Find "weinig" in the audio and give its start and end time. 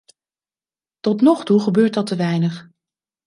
2.15-2.69